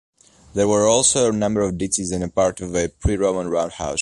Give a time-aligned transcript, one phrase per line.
[0.55, 3.99] There were also a number of ditches and part of a Pre-Roman roundhouse.